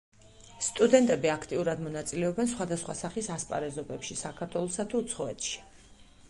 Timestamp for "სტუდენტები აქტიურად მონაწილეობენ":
0.67-2.49